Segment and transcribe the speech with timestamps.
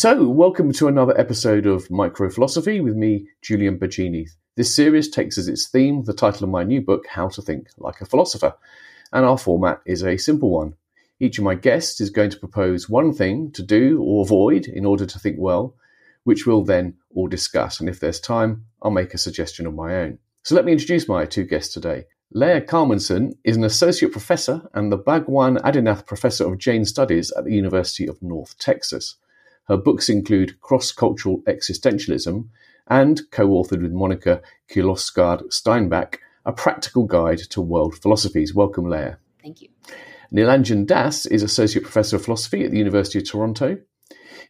[0.00, 4.28] So, welcome to another episode of Micro Philosophy with me, Julian Baggini.
[4.54, 7.66] This series takes as its theme the title of my new book, How to Think
[7.78, 8.54] Like a Philosopher.
[9.12, 10.74] And our format is a simple one.
[11.18, 14.84] Each of my guests is going to propose one thing to do or avoid in
[14.84, 15.74] order to think well,
[16.22, 17.80] which we'll then all discuss.
[17.80, 20.20] And if there's time, I'll make a suggestion of my own.
[20.44, 22.04] So let me introduce my two guests today.
[22.30, 27.46] Leah Kalmanson is an associate professor and the Bhagwan Adinath Professor of Jain Studies at
[27.46, 29.16] the University of North Texas.
[29.68, 32.48] Her books include Cross Cultural Existentialism
[32.86, 38.54] and, co authored with Monika Kirloskar Steinbach, A Practical Guide to World Philosophies.
[38.54, 39.18] Welcome, Leah.
[39.42, 39.68] Thank you.
[40.32, 43.78] Nilanjan Das is Associate Professor of Philosophy at the University of Toronto.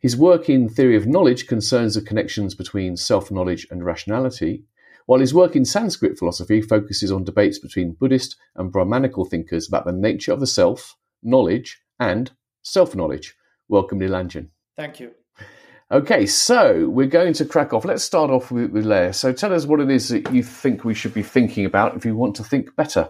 [0.00, 4.66] His work in theory of knowledge concerns the connections between self knowledge and rationality,
[5.06, 9.84] while his work in Sanskrit philosophy focuses on debates between Buddhist and Brahmanical thinkers about
[9.84, 12.30] the nature of the self, knowledge, and
[12.62, 13.34] self knowledge.
[13.66, 14.50] Welcome, Nilanjan.
[14.78, 15.10] Thank you.
[15.91, 17.84] Okay, so we're going to crack off.
[17.84, 19.12] Let's start off with, with Leah.
[19.12, 22.05] So tell us what it is that you think we should be thinking about if
[22.05, 23.08] you want to think better.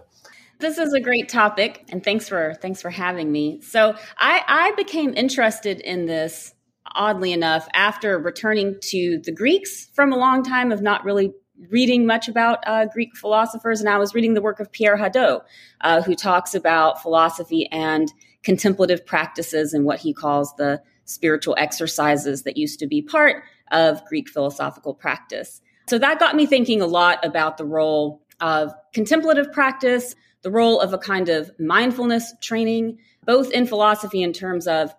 [0.57, 3.61] This is a great topic, and thanks for thanks for having me.
[3.61, 6.55] So I, I became interested in this
[6.95, 11.33] oddly enough after returning to the Greeks from a long time of not really
[11.69, 15.41] reading much about uh, Greek philosophers, and I was reading the work of Pierre Hadot,
[15.81, 22.43] uh, who talks about philosophy and contemplative practices and what he calls the spiritual exercises
[22.43, 25.61] that used to be part of Greek philosophical practice.
[25.87, 30.79] So that got me thinking a lot about the role of contemplative practice, the role
[30.79, 34.93] of a kind of mindfulness training, both in philosophy in terms of,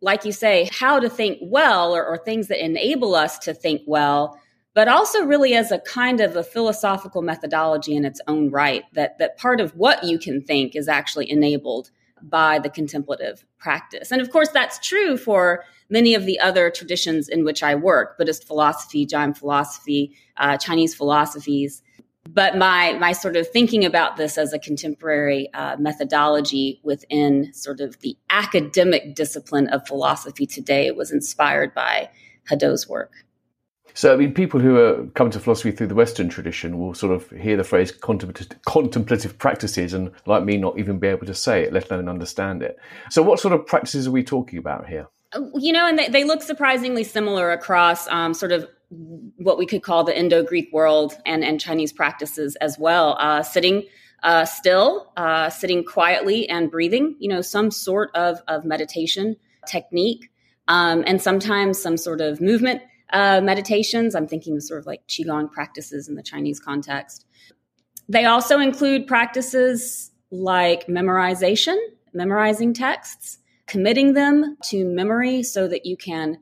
[0.00, 3.82] like you say, how to think well or, or things that enable us to think
[3.86, 4.38] well,
[4.74, 9.18] but also really as a kind of a philosophical methodology in its own right, that,
[9.18, 11.90] that part of what you can think is actually enabled
[12.22, 14.10] by the contemplative practice.
[14.10, 18.18] And of course, that's true for many of the other traditions in which I work
[18.18, 21.82] Buddhist philosophy, Jain philosophy, uh, Chinese philosophies
[22.28, 27.80] but my my sort of thinking about this as a contemporary uh, methodology within sort
[27.80, 32.08] of the academic discipline of philosophy today was inspired by
[32.48, 33.12] Hadot's work.
[33.94, 37.12] So, I mean, people who are come to philosophy through the Western tradition will sort
[37.12, 41.34] of hear the phrase contemplative, contemplative practices and, like me, not even be able to
[41.34, 42.78] say it, let alone understand it.
[43.10, 45.08] So, what sort of practices are we talking about here?
[45.54, 48.68] You know, and they, they look surprisingly similar across um, sort of
[49.36, 53.16] what we could call the Indo Greek world and, and Chinese practices as well.
[53.18, 53.84] Uh, sitting
[54.22, 59.36] uh, still, uh, sitting quietly and breathing, you know, some sort of, of meditation
[59.66, 60.30] technique,
[60.68, 64.14] um, and sometimes some sort of movement uh, meditations.
[64.14, 67.26] I'm thinking of sort of like Qigong practices in the Chinese context.
[68.08, 71.76] They also include practices like memorization,
[72.12, 76.38] memorizing texts, committing them to memory so that you can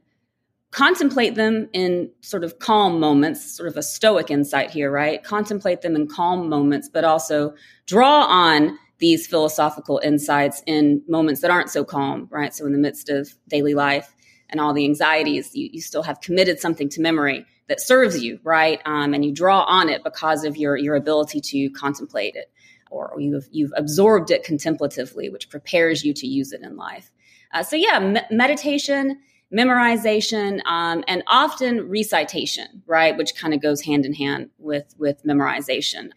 [0.70, 5.22] contemplate them in sort of calm moments, sort of a stoic insight here, right?
[5.24, 7.54] Contemplate them in calm moments, but also
[7.86, 12.54] draw on these philosophical insights in moments that aren't so calm, right?
[12.54, 14.14] So in the midst of daily life
[14.50, 18.40] and all the anxieties, you, you still have committed something to memory that serves you,
[18.42, 18.80] right?
[18.84, 22.50] Um, and you draw on it because of your your ability to contemplate it,
[22.90, 27.10] or you've you've absorbed it contemplatively, which prepares you to use it in life.
[27.52, 29.18] Uh, so yeah, me- meditation
[29.52, 35.22] memorization um, and often recitation right which kind of goes hand in hand with with
[35.24, 36.10] memorization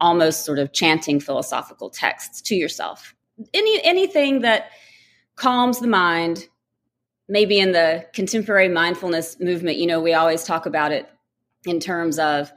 [0.00, 3.14] almost sort of chanting philosophical texts to yourself
[3.52, 4.70] any anything that
[5.36, 6.48] calms the mind
[7.28, 11.08] maybe in the contemporary mindfulness movement you know we always talk about it
[11.66, 12.52] in terms of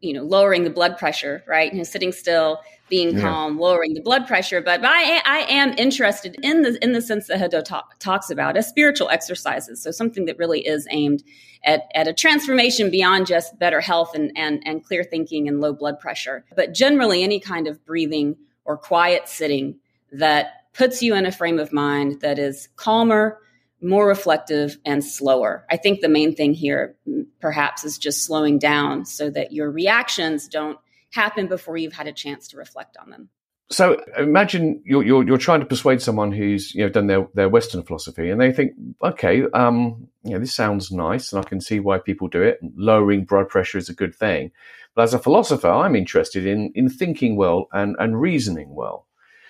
[0.00, 1.72] you know lowering the blood pressure right?
[1.72, 3.22] You know sitting still being yeah.
[3.22, 4.60] calm lowering the blood pressure.
[4.60, 8.30] But, but I, I am interested in the in the sense that Hadot talk, talks
[8.30, 9.82] about as spiritual exercises.
[9.82, 11.22] So something that really is aimed
[11.64, 15.72] at, at a transformation beyond just better health and, and and clear thinking and low
[15.72, 16.44] blood pressure.
[16.56, 19.78] But generally any kind of breathing or quiet sitting
[20.12, 23.40] that puts you in a frame of mind that is calmer
[23.80, 25.64] more reflective and slower.
[25.70, 26.96] I think the main thing here,
[27.40, 30.78] perhaps, is just slowing down so that your reactions don't
[31.10, 33.28] happen before you've had a chance to reflect on them.
[33.70, 37.48] So imagine you're, you're, you're trying to persuade someone who's you know done their, their
[37.50, 41.60] Western philosophy, and they think, okay, um, you know, this sounds nice, and I can
[41.60, 42.58] see why people do it.
[42.76, 44.52] Lowering blood pressure is a good thing,
[44.94, 49.06] but as a philosopher, I'm interested in in thinking well and and reasoning well.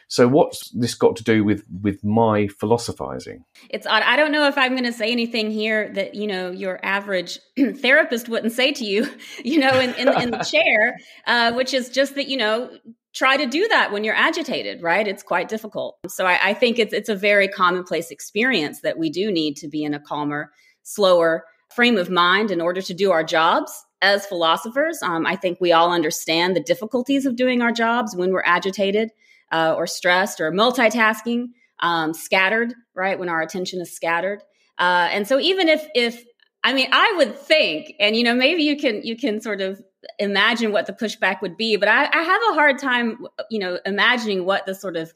[0.08, 3.44] So what's this got to do with with my philosophizing?
[3.68, 4.02] It's odd.
[4.02, 7.38] I don't know if I'm going to say anything here that you know your average
[7.76, 9.06] therapist wouldn't say to you,
[9.44, 10.96] you know, in in, in the chair,
[11.26, 12.70] uh, which is just that you know
[13.14, 15.06] try to do that when you're agitated, right?
[15.06, 15.98] It's quite difficult.
[16.08, 19.68] So I, I think it's it's a very commonplace experience that we do need to
[19.68, 20.52] be in a calmer
[20.84, 25.02] slower frame of mind in order to do our jobs as philosophers.
[25.02, 29.10] Um, I think we all understand the difficulties of doing our jobs when we're agitated
[29.52, 31.48] uh, or stressed or multitasking,
[31.80, 33.18] um, scattered, right?
[33.18, 34.42] When our attention is scattered.
[34.78, 36.24] Uh, and so even if, if,
[36.62, 39.82] I mean, I would think, and you know, maybe you can, you can sort of
[40.18, 43.78] imagine what the pushback would be, but I, I have a hard time, you know,
[43.84, 45.12] imagining what the sort of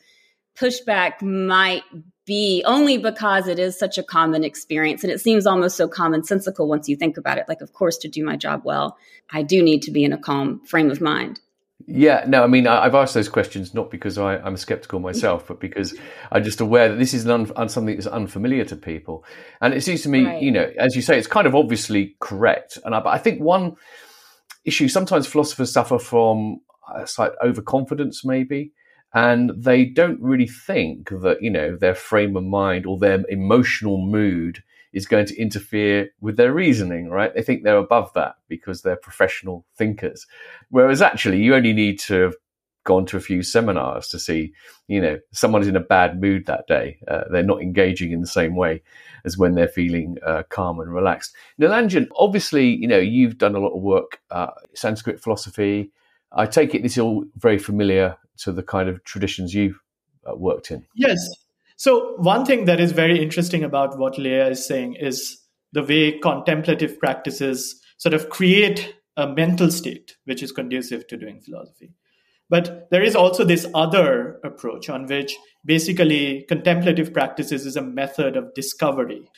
[0.57, 1.83] pushback might
[2.25, 6.69] be only because it is such a common experience and it seems almost so commonsensical
[6.69, 8.97] once you think about it like of course to do my job well
[9.31, 11.41] i do need to be in a calm frame of mind
[11.87, 15.61] yeah, no, I mean, I've asked those questions not because I, am skeptical myself, but
[15.61, 15.95] because
[16.33, 19.25] I'm just aware that this is un, something that's unfamiliar to people.
[19.61, 20.43] And it seems to me, right.
[20.43, 22.79] you know, as you say, it's kind of obviously correct.
[22.85, 23.77] And I, but I think one
[24.65, 28.73] issue sometimes philosophers suffer from uh, a slight overconfidence, maybe,
[29.15, 33.99] and they don't really think that you know their frame of mind or their emotional
[33.99, 37.35] mood is going to interfere with their reasoning right?
[37.35, 40.27] They think they're above that because they're professional thinkers.
[40.71, 42.35] Whereas actually you only need to have
[42.85, 44.53] gone to a few seminars to see
[44.89, 46.99] you know someone is in a bad mood that day.
[47.09, 48.83] Uh, they're not engaging in the same way
[49.25, 51.35] as when they're feeling uh, calm and relaxed.
[51.61, 55.91] Nilanjan obviously you know you've done a lot of work uh, sanskrit philosophy.
[56.33, 59.81] I take it this is all very familiar to the kind of traditions you've
[60.29, 60.85] uh, worked in.
[60.95, 61.29] Yes.
[61.83, 65.37] So, one thing that is very interesting about what Leah is saying is
[65.73, 71.41] the way contemplative practices sort of create a mental state which is conducive to doing
[71.41, 71.91] philosophy.
[72.49, 78.37] But there is also this other approach on which basically contemplative practices is a method
[78.37, 79.29] of discovery.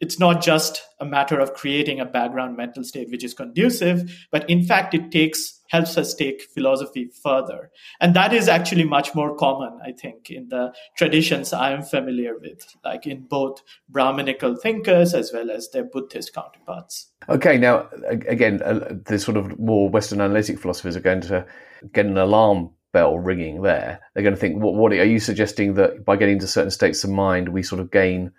[0.00, 4.48] It's not just a matter of creating a background mental state which is conducive, but
[4.48, 7.70] in fact, it takes helps us take philosophy further.
[8.00, 12.36] And that is actually much more common, I think, in the traditions I am familiar
[12.38, 17.08] with, like in both Brahminical thinkers as well as their Buddhist counterparts.
[17.28, 21.46] Okay, now, again, uh, the sort of more Western analytic philosophers are going to
[21.92, 24.00] get an alarm bell ringing there.
[24.14, 27.04] They're going to think, what, what are you suggesting that by getting to certain states
[27.04, 28.32] of mind, we sort of gain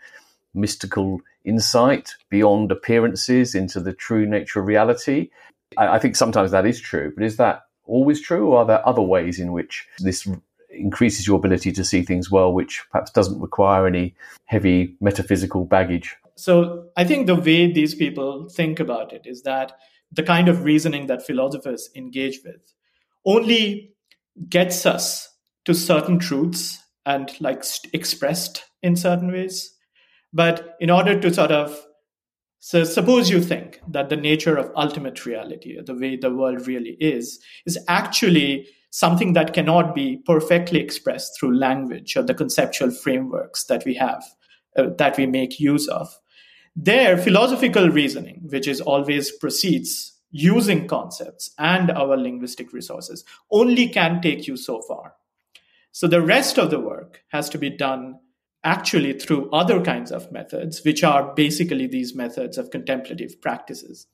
[0.53, 5.29] mystical insight beyond appearances into the true nature of reality?
[5.77, 8.87] I, I think sometimes that is true, but is that always true, or are there
[8.87, 10.27] other ways in which this
[10.69, 14.15] increases your ability to see things well, which perhaps doesn't require any
[14.45, 16.15] heavy metaphysical baggage?
[16.35, 19.73] So I think the way these people think about it is that
[20.11, 22.61] the kind of reasoning that philosophers engage with
[23.25, 23.93] only
[24.49, 25.29] gets us
[25.65, 27.63] to certain truths and like
[27.93, 29.73] expressed in certain ways.
[30.33, 31.79] But in order to sort of
[32.63, 36.95] so suppose you think that the nature of ultimate reality, the way the world really
[36.99, 43.63] is, is actually something that cannot be perfectly expressed through language or the conceptual frameworks
[43.63, 44.23] that we have,
[44.77, 46.07] uh, that we make use of.
[46.75, 54.21] There, philosophical reasoning, which is always proceeds using concepts and our linguistic resources, only can
[54.21, 55.15] take you so far.
[55.91, 58.19] So the rest of the work has to be done
[58.63, 64.07] actually through other kinds of methods, which are basically these methods of contemplative practices.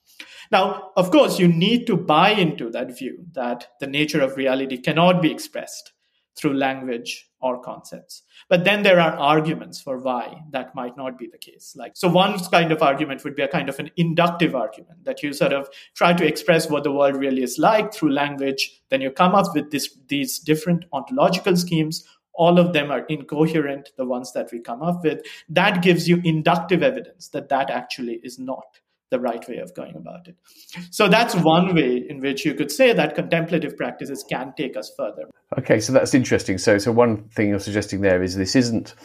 [0.52, 4.78] Now, of course, you need to buy into that view that the nature of reality
[4.78, 5.94] cannot be expressed
[6.38, 8.24] through language or concepts.
[8.48, 11.74] But then there are arguments for why that might not be the case.
[11.76, 15.24] Like, so one kind of argument would be a kind of an inductive argument that
[15.24, 18.82] you sort of try to express what the world really is like through language.
[18.90, 23.90] Then you come up with this, these different ontological schemes all of them are incoherent,
[23.98, 28.20] the ones that we come up with, that gives you inductive evidence that that actually
[28.24, 28.80] is not
[29.10, 30.36] the right way of going about it.
[30.92, 34.92] So that's one way in which you could say that contemplative practices can take us
[34.98, 35.24] further.
[35.58, 36.58] Okay, so that's interesting.
[36.58, 38.96] So, so one thing you're suggesting there is this isn't,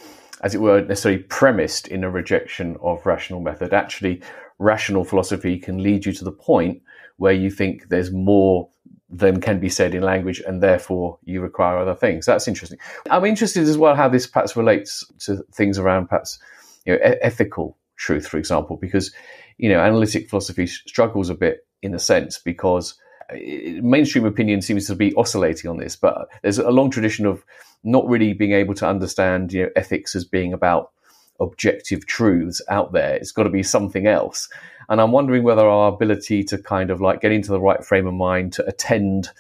[0.43, 3.73] as it were, necessarily premised in a rejection of rational method.
[3.73, 4.21] Actually,
[4.59, 6.83] rational philosophy can lead you to the point
[7.17, 8.69] where you think there's more
[9.13, 12.25] than can be said in language, and therefore you require other things.
[12.25, 12.79] That's interesting.
[13.11, 16.39] I'm interested as well how this perhaps relates to things around perhaps
[16.87, 19.13] you know e- ethical truth, for example, because
[19.59, 22.95] you know analytic philosophy struggles a bit in a sense because
[23.31, 23.37] uh,
[23.83, 27.45] mainstream opinion seems to be oscillating on this, but there's a long tradition of
[27.85, 30.91] not really being able to understand you know ethics as being about
[31.39, 33.17] objective truths out there.
[33.17, 34.49] It's got to be something else.
[34.93, 38.07] And I'm wondering whether our ability to kind of like get into the right frame
[38.07, 39.31] of mind to attend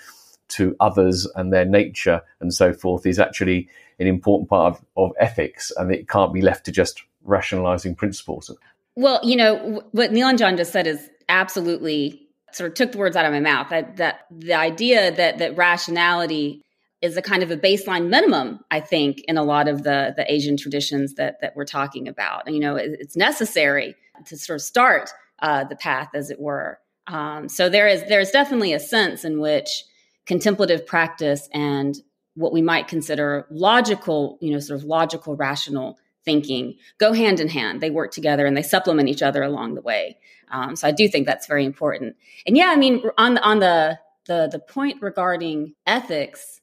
[0.49, 3.69] to others and their nature and so forth is actually
[3.99, 8.51] an important part of, of ethics and it can't be left to just rationalizing principles.
[8.97, 13.27] Well, you know, what Nilanjan just said is absolutely sort of took the words out
[13.27, 13.69] of my mouth.
[13.69, 16.63] That, that the idea that that rationality
[17.03, 20.33] is a kind of a baseline minimum, I think, in a lot of the the
[20.33, 22.45] Asian traditions that that we're talking about.
[22.47, 25.11] And, you know, it, it's necessary to sort of start
[25.43, 26.79] uh, the path, as it were.
[27.09, 29.85] Um, so there is there is definitely a sense in which
[30.25, 31.97] contemplative practice and
[32.35, 37.49] what we might consider logical, you know, sort of logical, rational thinking go hand in
[37.49, 37.81] hand.
[37.81, 40.17] They work together and they supplement each other along the way.
[40.51, 42.17] Um, so I do think that's very important.
[42.47, 46.61] And yeah, I mean, on on the the the point regarding ethics,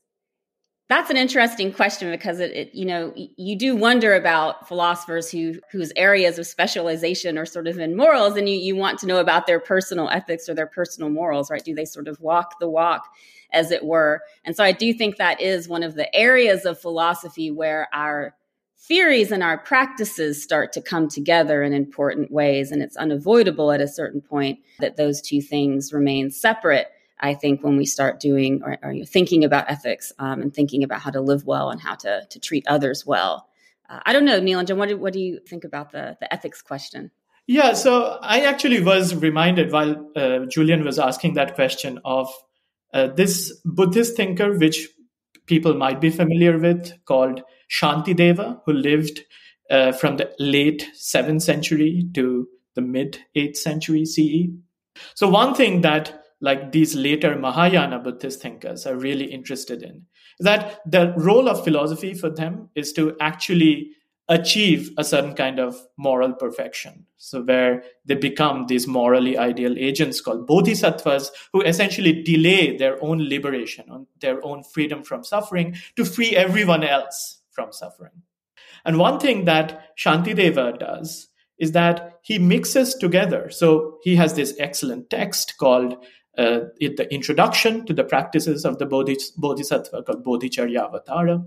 [0.89, 5.59] that's an interesting question because it, it, you know you do wonder about philosophers who
[5.71, 9.19] whose areas of specialization are sort of in morals and you, you want to know
[9.19, 11.63] about their personal ethics or their personal morals right?
[11.63, 13.07] Do they sort of walk the walk
[13.53, 14.21] as it were?
[14.43, 18.35] And so i do think that is one of the areas of philosophy where our
[18.79, 23.81] theories and our practices start to come together in important ways and it's unavoidable at
[23.81, 26.87] a certain point that those two things remain separate
[27.19, 31.01] I think when we start doing or, or thinking about ethics um, and thinking about
[31.01, 33.47] how to live well and how to, to treat others well.
[33.89, 36.61] Uh, I don't know, Nilanjan, what do, what do you think about the, the ethics
[36.61, 37.11] question?
[37.47, 42.31] Yeah, so I actually was reminded while uh, Julian was asking that question of
[42.93, 44.87] uh, this Buddhist thinker, which
[45.47, 49.21] people might be familiar with, called Shantideva, who lived
[49.69, 54.53] uh, from the late 7th century to the mid 8th century CE.
[55.15, 60.05] So, one thing that like these later Mahayana Buddhist thinkers are really interested in.
[60.39, 63.91] That the role of philosophy for them is to actually
[64.29, 67.05] achieve a certain kind of moral perfection.
[67.17, 73.27] So, where they become these morally ideal agents called bodhisattvas, who essentially delay their own
[73.27, 78.21] liberation, their own freedom from suffering to free everyone else from suffering.
[78.85, 81.27] And one thing that Shantideva does
[81.57, 83.49] is that he mixes together.
[83.49, 85.97] So, he has this excellent text called
[86.39, 91.45] uh, the introduction to the practices of the Bodhis- Bodhisattva called Bodhicharyavatara.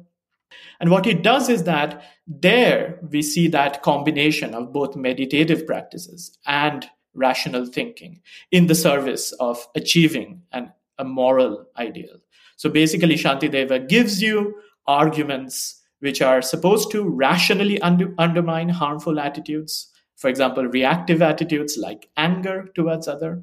[0.81, 6.37] And what it does is that there we see that combination of both meditative practices
[6.47, 8.21] and rational thinking
[8.51, 12.19] in the service of achieving an, a moral ideal.
[12.57, 14.55] So basically, Shantideva gives you
[14.87, 19.91] arguments which are supposed to rationally under, undermine harmful attitudes.
[20.17, 23.43] For example, reactive attitudes like anger towards other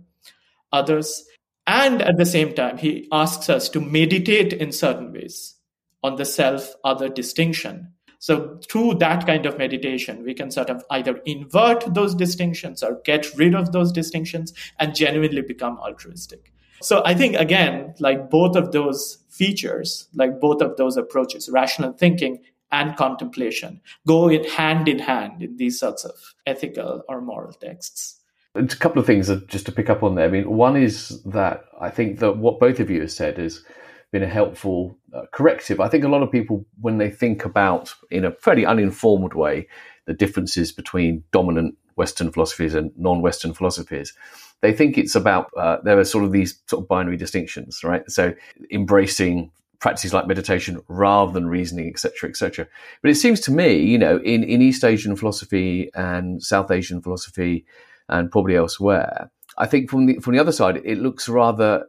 [0.71, 1.25] others
[1.69, 5.53] and at the same time, he asks us to meditate in certain ways
[6.01, 7.93] on the self other distinction.
[8.17, 12.99] So, through that kind of meditation, we can sort of either invert those distinctions or
[13.05, 16.51] get rid of those distinctions and genuinely become altruistic.
[16.81, 21.93] So, I think, again, like both of those features, like both of those approaches, rational
[21.93, 22.39] thinking
[22.71, 26.15] and contemplation, go in hand in hand in these sorts of
[26.47, 28.18] ethical or moral texts.
[28.59, 30.25] A couple of things just to pick up on there.
[30.25, 33.63] I mean, one is that I think that what both of you have said has
[34.11, 35.79] been a helpful uh, corrective.
[35.79, 39.67] I think a lot of people, when they think about, in a fairly uninformed way,
[40.05, 44.13] the differences between dominant Western philosophies and non-Western philosophies,
[44.61, 48.09] they think it's about uh, there are sort of these sort of binary distinctions, right?
[48.09, 48.33] So
[48.71, 52.67] embracing practices like meditation rather than reasoning, etc., etc.
[53.01, 57.01] But it seems to me, you know, in, in East Asian philosophy and South Asian
[57.01, 57.65] philosophy
[58.09, 59.31] and probably elsewhere.
[59.57, 61.85] I think from the from the other side, it looks rather.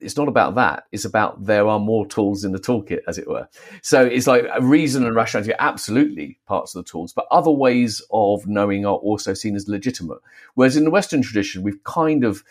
[0.00, 0.82] It's not about that.
[0.90, 3.46] It's about there are more tools in the toolkit, as it were.
[3.82, 8.02] So it's like reason and rationality are absolutely parts of the tools, but other ways
[8.10, 10.18] of knowing are also seen as legitimate.
[10.54, 12.42] Whereas in the Western tradition, we've kind of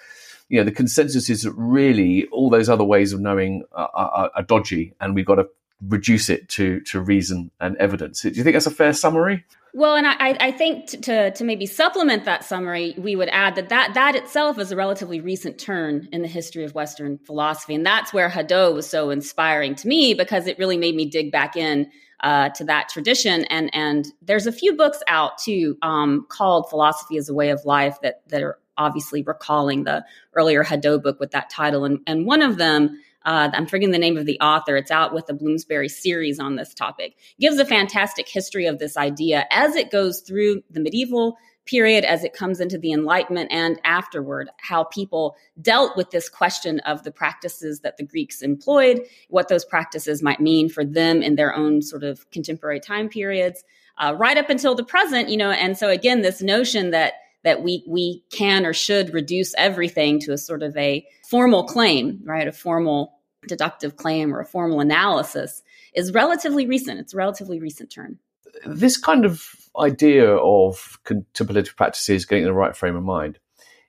[0.52, 4.32] you know, the consensus is that really all those other ways of knowing are, are,
[4.36, 5.48] are, dodgy, and we've got to
[5.88, 8.22] reduce it to to reason and evidence.
[8.22, 9.46] Do you think that's a fair summary?
[9.74, 13.70] Well, and I, I think to, to maybe supplement that summary, we would add that,
[13.70, 17.76] that that itself is a relatively recent turn in the history of Western philosophy.
[17.76, 21.32] And that's where Hadot was so inspiring to me because it really made me dig
[21.32, 23.46] back in uh, to that tradition.
[23.46, 27.64] And, and there's a few books out too um, called Philosophy as a Way of
[27.64, 31.86] Life that, that are obviously recalling the earlier Hadot book with that title.
[31.86, 34.76] And, and one of them uh, I'm forgetting the name of the author.
[34.76, 37.16] It's out with the Bloomsbury series on this topic.
[37.40, 42.24] Gives a fantastic history of this idea as it goes through the medieval period, as
[42.24, 47.12] it comes into the Enlightenment and afterward, how people dealt with this question of the
[47.12, 51.82] practices that the Greeks employed, what those practices might mean for them in their own
[51.82, 53.64] sort of contemporary time periods,
[54.00, 55.30] uh, right up until the present.
[55.30, 59.54] You know, and so again, this notion that that we we can or should reduce
[59.56, 62.48] everything to a sort of a formal claim, right?
[62.48, 63.14] A formal
[63.48, 65.62] deductive claim or a formal analysis
[65.94, 67.00] is relatively recent.
[67.00, 68.20] It's a relatively recent term.
[68.66, 73.40] This kind of idea of contemplative practices getting in the right frame of mind,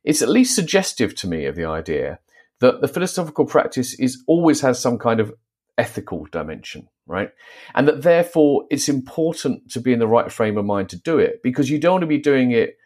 [0.05, 2.19] it's at least suggestive to me of the idea
[2.61, 5.35] that the philosophical practice is always has some kind of
[5.79, 7.31] ethical dimension, right?
[7.75, 11.19] And that therefore it's important to be in the right frame of mind to do
[11.19, 12.77] it because you don't want to be doing it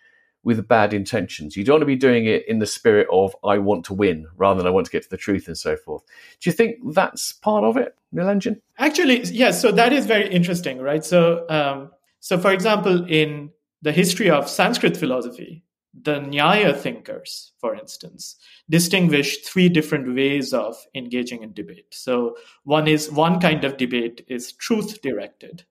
[0.46, 1.56] with bad intentions.
[1.56, 4.28] You don't want to be doing it in the spirit of I want to win
[4.36, 6.04] rather than I want to get to the truth and so forth.
[6.40, 8.60] Do you think that's part of it, Nilanjan?
[8.78, 9.60] Actually, yes.
[9.60, 11.04] So that is very interesting, right?
[11.04, 13.50] So, um, so for example, in
[13.82, 15.64] the history of Sanskrit philosophy,
[16.00, 18.36] the Nyaya thinkers, for instance,
[18.70, 21.92] distinguish three different ways of engaging in debate.
[21.92, 25.64] So one is one kind of debate is truth directed.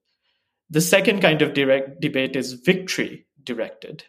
[0.70, 4.03] The second kind of direct debate is victory directed.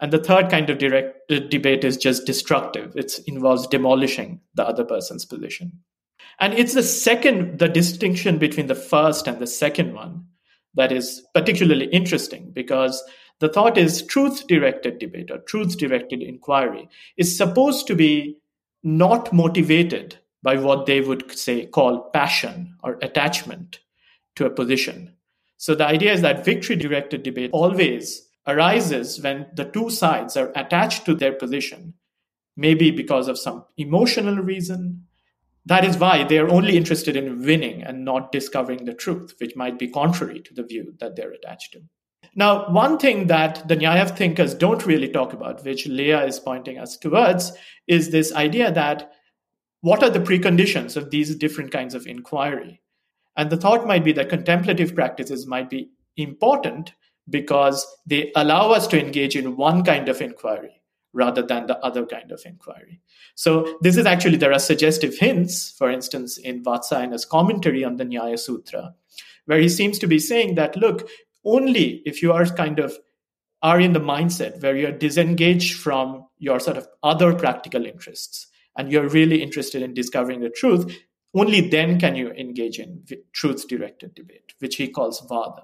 [0.00, 2.92] And the third kind of direct uh, debate is just destructive.
[2.96, 5.72] It involves demolishing the other person's position.
[6.38, 10.26] And it's the second, the distinction between the first and the second one
[10.74, 13.02] that is particularly interesting because
[13.40, 18.36] the thought is truth directed debate or truth directed inquiry is supposed to be
[18.82, 23.80] not motivated by what they would say call passion or attachment
[24.36, 25.12] to a position.
[25.56, 30.52] So the idea is that victory directed debate always arises when the two sides are
[30.54, 31.94] attached to their position,
[32.56, 35.06] maybe because of some emotional reason.
[35.64, 39.56] That is why they are only interested in winning and not discovering the truth, which
[39.56, 41.82] might be contrary to the view that they're attached to.
[42.36, 46.78] Now, one thing that the Nyaya thinkers don't really talk about, which Leah is pointing
[46.78, 47.52] us towards,
[47.88, 49.10] is this idea that
[49.80, 52.82] what are the preconditions of these different kinds of inquiry?
[53.36, 56.92] And the thought might be that contemplative practices might be important
[57.28, 60.80] because they allow us to engage in one kind of inquiry
[61.12, 63.00] rather than the other kind of inquiry.
[63.34, 68.04] So this is actually, there are suggestive hints, for instance, in Vatsyayana's commentary on the
[68.04, 68.94] Nyaya Sutra,
[69.46, 71.08] where he seems to be saying that, look,
[71.44, 72.98] only if you are kind of
[73.62, 78.92] are in the mindset where you're disengaged from your sort of other practical interests and
[78.92, 80.98] you're really interested in discovering the truth,
[81.34, 85.62] only then can you engage in truth directed debate, which he calls vada.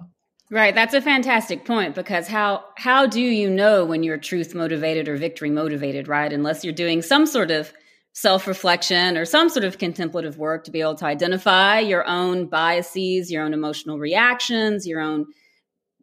[0.52, 5.08] Right, that's a fantastic point because how how do you know when you're truth motivated
[5.08, 6.30] or victory motivated, right?
[6.30, 7.72] Unless you're doing some sort of
[8.12, 13.32] self-reflection or some sort of contemplative work to be able to identify your own biases,
[13.32, 15.24] your own emotional reactions, your own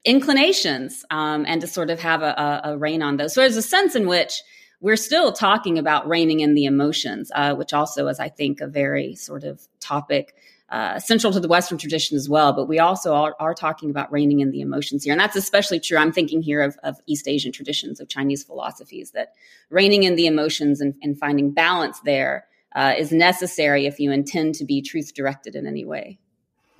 [0.04, 3.36] inclinations um, and to sort of have a, a, a, rein on those.
[3.36, 4.42] So there's a sense in which
[4.82, 8.68] we're still talking about reining in the emotions, uh, which also is, I think, a
[8.68, 10.34] very sort of topic
[10.72, 12.54] uh, central to the Western tradition as well.
[12.54, 15.14] But we also are, are, talking about reining in the emotions here.
[15.14, 15.98] And that's especially true.
[15.98, 19.34] I'm thinking here of, of East Asian traditions, of Chinese philosophies, that
[19.70, 24.56] reining in the emotions and, and finding balance there uh, is necessary if you intend
[24.56, 26.20] to be truth directed in any way.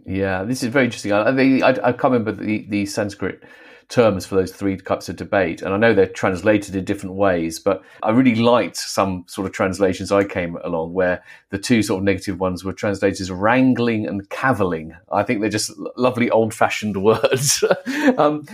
[0.06, 1.12] Yeah, this is very interesting.
[1.12, 1.30] I,
[1.62, 3.44] I, I can't remember the, the Sanskrit
[3.90, 5.62] terms for those three types of debate.
[5.62, 9.54] And I know they're translated in different ways, but I really liked some sort of
[9.54, 14.08] translations I came along where the two sort of negative ones were translated as wrangling
[14.08, 14.96] and cavilling.
[15.12, 17.64] I think they're just lovely old fashioned words.
[18.18, 18.46] um,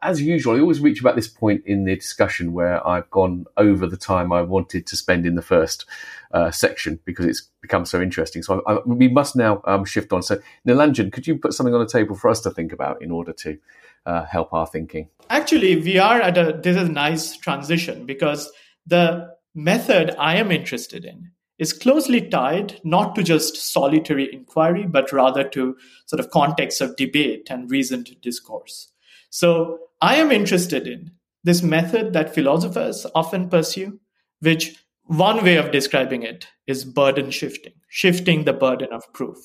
[0.00, 3.86] as usual, I always reach about this point in the discussion where I've gone over
[3.88, 5.86] the time I wanted to spend in the first
[6.32, 8.42] uh, section because it's become so interesting.
[8.42, 10.22] So I, I, we must now um, shift on.
[10.22, 13.10] So Nilanjan, could you put something on the table for us to think about in
[13.10, 13.58] order to
[14.06, 15.08] uh, help our thinking?
[15.30, 18.50] Actually, we are at a this is a nice transition because
[18.86, 25.12] the method I am interested in is closely tied not to just solitary inquiry, but
[25.12, 28.90] rather to sort of context of debate and reasoned discourse.
[29.30, 31.12] So I am interested in
[31.44, 34.00] this method that philosophers often pursue,
[34.40, 39.38] which one way of describing it is burden shifting, shifting the burden of proof.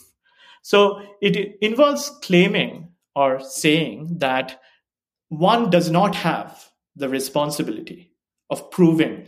[0.62, 2.89] So it involves claiming
[3.20, 4.62] or saying that
[5.28, 8.14] one does not have the responsibility
[8.50, 9.28] of proving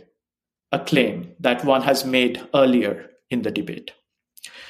[0.72, 3.92] a claim that one has made earlier in the debate.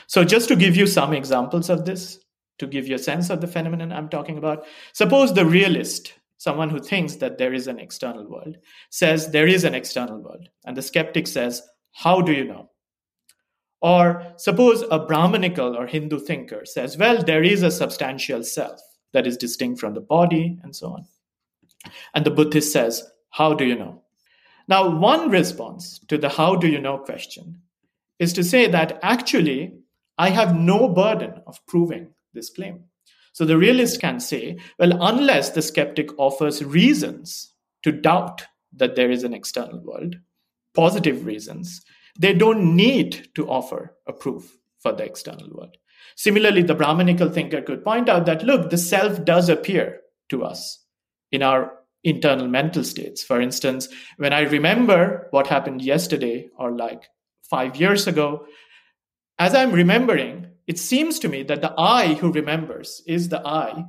[0.08, 2.18] So, just to give you some examples of this,
[2.58, 6.68] to give you a sense of the phenomenon I'm talking about, suppose the realist, someone
[6.68, 8.56] who thinks that there is an external world,
[8.90, 12.70] says there is an external world, and the skeptic says, How do you know?
[13.80, 18.80] Or suppose a Brahmanical or Hindu thinker says, Well, there is a substantial self
[19.12, 21.04] that is distinct from the body, and so on.
[22.14, 24.02] And the Buddhist says, How do you know?
[24.68, 27.60] Now, one response to the how do you know question
[28.18, 29.72] is to say that actually,
[30.18, 32.84] I have no burden of proving this claim.
[33.32, 39.10] So the realist can say, well, unless the skeptic offers reasons to doubt that there
[39.10, 40.16] is an external world,
[40.74, 41.82] positive reasons,
[42.18, 45.76] they don't need to offer a proof for the external world.
[46.16, 50.84] Similarly, the Brahmanical thinker could point out that, look, the self does appear to us
[51.30, 51.72] in our
[52.04, 53.22] internal mental states.
[53.22, 57.08] For instance, when I remember what happened yesterday or like
[57.42, 58.46] five years ago,
[59.38, 63.86] as I'm remembering, it seems to me that the I who remembers is the I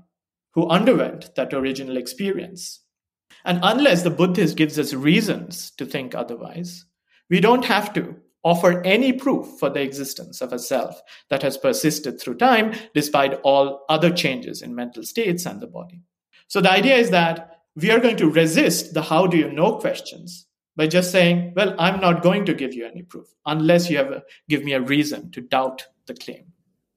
[0.54, 2.82] who underwent that original experience.
[3.46, 6.86] And unless the Buddhist gives us reasons to think otherwise,
[7.30, 11.58] we don't have to offer any proof for the existence of a self that has
[11.58, 16.02] persisted through time despite all other changes in mental states and the body.
[16.48, 19.78] So the idea is that we are going to resist the how do you know
[19.78, 23.98] questions by just saying, well, I'm not going to give you any proof unless you
[23.98, 26.46] have a, give me a reason to doubt the claim.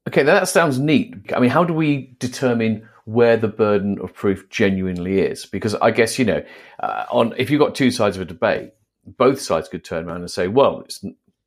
[0.08, 1.14] Okay, that sounds neat.
[1.34, 5.46] I mean, how do we determine where the burden of proof genuinely is?
[5.46, 6.44] Because I guess you know,
[6.80, 8.72] uh, on if you've got two sides of a debate,
[9.04, 10.86] both sides could turn around and say, "Well,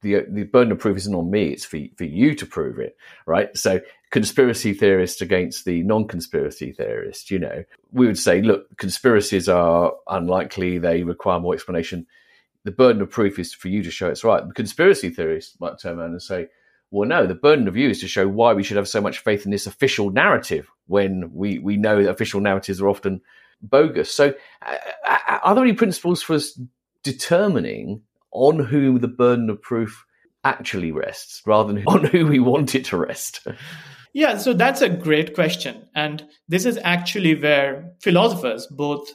[0.01, 2.97] the the burden of proof isn't on me; it's for for you to prove it,
[3.25, 3.81] right?" So,
[4.11, 10.77] conspiracy theorists against the non-conspiracy theorists, you know, we would say, "Look, conspiracies are unlikely;
[10.77, 12.07] they require more explanation."
[12.65, 14.45] The burden of proof is for you to show it's right.
[14.45, 16.49] The conspiracy theorists might turn around and say,
[16.91, 19.19] well, no, the burden of you is to show why we should have so much
[19.19, 23.21] faith in this official narrative when we, we know that official narratives are often
[23.61, 24.11] bogus.
[24.11, 24.33] So,
[24.65, 26.59] uh, uh are there any principles for us
[27.03, 30.05] determining on whom the burden of proof
[30.43, 33.45] actually rests rather than on who we want it to rest?
[34.13, 35.87] Yeah, so that's a great question.
[35.95, 39.13] And this is actually where philosophers, both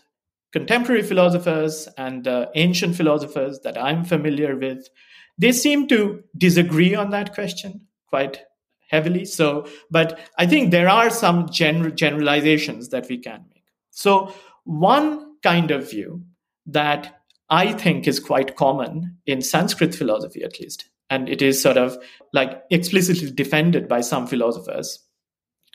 [0.53, 4.89] contemporary philosophers and uh, ancient philosophers that I'm familiar with,
[5.37, 8.45] they seem to disagree on that question quite
[8.89, 9.25] heavily.
[9.25, 13.65] So, but I think there are some general generalizations that we can make.
[13.91, 16.23] So, one kind of view
[16.67, 17.21] that
[17.55, 21.97] I think is quite common in Sanskrit philosophy, at least, and it is sort of
[22.33, 24.99] like explicitly defended by some philosophers,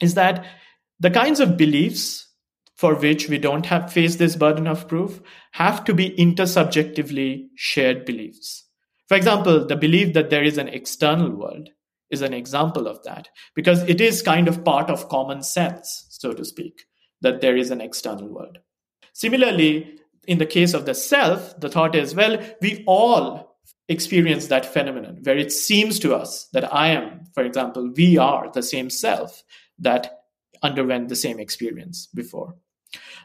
[0.02, 0.46] is that
[1.00, 2.28] the kinds of beliefs
[2.76, 5.22] for which we don't have face this burden of proof
[5.54, 8.66] have to be intersubjectively shared beliefs.
[9.08, 11.70] For example, the belief that there is an external world
[12.12, 16.34] is an example of that because it is kind of part of common sense, so
[16.34, 16.82] to speak,
[17.22, 18.58] that there is an external world.
[19.14, 19.99] Similarly,
[20.30, 25.18] in the case of the self, the thought is, well, we all experience that phenomenon
[25.24, 29.44] where it seems to us that I am, for example, we are the same self
[29.80, 30.20] that
[30.62, 32.56] underwent the same experience before.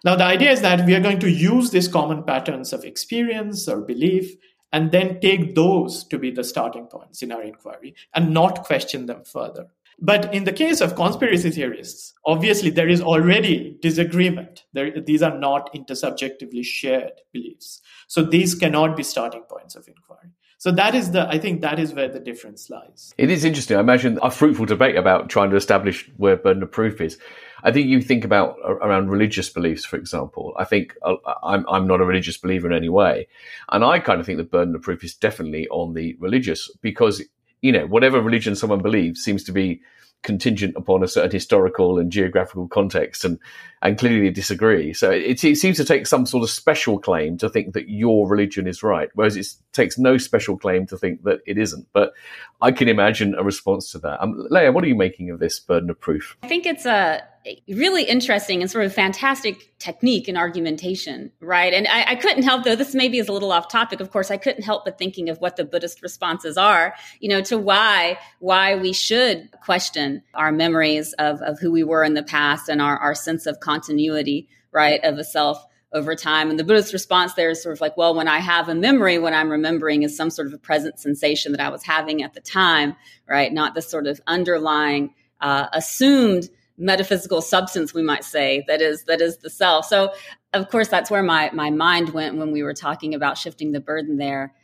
[0.03, 3.69] Now, the idea is that we are going to use these common patterns of experience
[3.69, 4.35] or belief
[4.73, 9.05] and then take those to be the starting points in our inquiry and not question
[9.05, 9.67] them further.
[10.00, 14.64] But in the case of conspiracy theorists, obviously there is already disagreement.
[14.72, 17.80] There, these are not intersubjectively shared beliefs.
[18.09, 20.30] So these cannot be starting points of inquiry.
[20.59, 23.12] So that is the, I think that is where the difference lies.
[23.18, 23.76] It is interesting.
[23.76, 27.18] I imagine a fruitful debate about trying to establish where burden of proof is.
[27.64, 30.54] I think you think about around religious beliefs, for example.
[30.59, 33.28] I think uh, I'm, I'm not a religious believer in any way.
[33.72, 37.22] And I kind of think the burden of proof is definitely on the religious because,
[37.64, 39.81] you know, whatever religion someone believes seems to be
[40.22, 43.38] contingent upon a certain historical and geographical context, and
[43.81, 44.92] and clearly disagree.
[44.92, 48.29] So it, it, seems to take some sort of special claim to think that your
[48.29, 51.87] religion is right, whereas it takes no special claim to think that it isn't.
[51.94, 52.12] But
[52.61, 54.22] I can imagine a response to that.
[54.22, 56.37] Um, Leah, what are you making of this burden of proof?
[56.42, 57.22] I think it's a
[57.68, 61.74] really interesting and sort of fantastic technique in argumentation, right?
[61.74, 64.00] And I, I, couldn't help, though this maybe is a little off topic.
[64.00, 67.42] Of course, I couldn't help but thinking of what the Buddhist responses are, you know,
[67.42, 72.22] to why why we should question our memories of of who we were in the
[72.22, 76.50] past and our our sense of continuity, right, of a self over time.
[76.50, 79.18] And the Buddhist response there is sort of like, well, when I have a memory,
[79.18, 82.35] what I'm remembering is some sort of a present sensation that I was having at
[82.35, 82.96] the time,
[83.28, 83.52] right?
[83.52, 89.20] Not this sort of underlying uh, assumed metaphysical substance we might say that is that
[89.20, 89.87] is the self.
[89.87, 90.12] So
[90.52, 93.80] of course that's where my my mind went when we were talking about shifting the
[93.80, 94.54] burden there.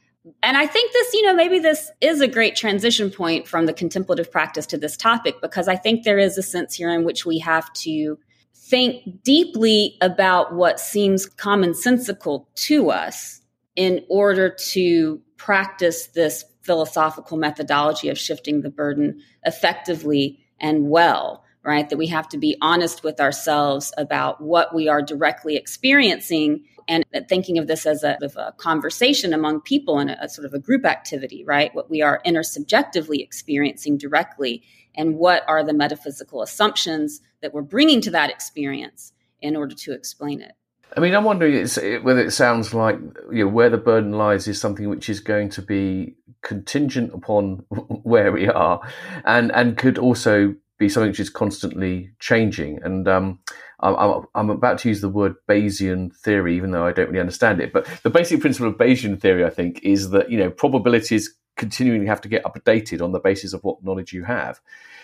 [0.42, 3.72] And i think this you know maybe this is a great transition point from the
[3.72, 7.24] contemplative practice to this topic because i think there is a sense here in which
[7.24, 8.18] we have to
[8.54, 13.40] think deeply about what seems commonsensical to us
[13.76, 21.88] in order to practice this philosophical methodology of shifting the burden effectively and well right?
[21.88, 27.04] That we have to be honest with ourselves about what we are directly experiencing and
[27.28, 30.58] thinking of this as a, a conversation among people and a, a, sort of a
[30.58, 31.72] group activity, right?
[31.74, 34.62] What we are intersubjectively experiencing directly
[34.96, 39.92] and what are the metaphysical assumptions that we're bringing to that experience in order to
[39.92, 40.52] explain it.
[40.96, 41.54] I mean, I'm wondering
[42.02, 42.98] whether it sounds like
[43.30, 47.56] you know, where the burden lies is something which is going to be contingent upon
[48.02, 48.80] where we are,
[49.24, 52.82] and and could also be something which is constantly changing.
[52.82, 53.38] And um,
[53.80, 57.60] I'm, I'm, about to use the word Bayesian theory, even though I don't really understand
[57.60, 57.72] it.
[57.72, 62.06] But the basic principle of Bayesian theory, I think, is that you know probabilities continually
[62.06, 64.60] have to get updated on the basis of what knowledge you have.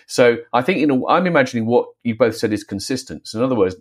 [0.07, 3.27] So I think you know I'm imagining what you both said is consistent.
[3.27, 3.75] So in other words,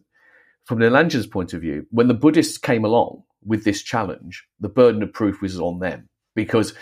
[0.65, 5.03] from Nilanjan's point of view, when the Buddhists came along with this challenge, the burden
[5.03, 6.75] of proof was on them because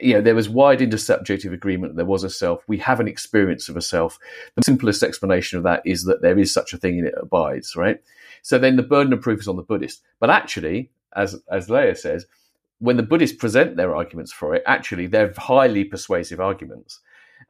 [0.00, 3.68] you know there was wide intersubjective agreement there was a self we have an experience
[3.68, 4.18] of a self
[4.56, 7.76] the simplest explanation of that is that there is such a thing and it abides
[7.76, 8.02] right
[8.42, 11.94] so then the burden of proof is on the buddhist but actually as as leah
[11.94, 12.26] says
[12.80, 17.00] when the buddhists present their arguments for it actually they're highly persuasive arguments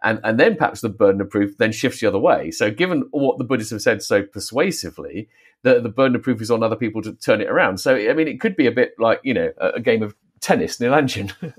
[0.03, 2.51] and and then perhaps the burden of proof then shifts the other way.
[2.51, 5.29] So given what the Buddhists have said so persuasively,
[5.63, 7.79] the the burden of proof is on other people to turn it around.
[7.79, 10.15] So I mean, it could be a bit like you know a, a game of
[10.41, 11.33] tennis, Nilanjan.